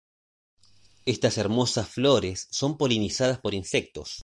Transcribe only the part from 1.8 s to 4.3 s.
flores son polinizadas por insectos.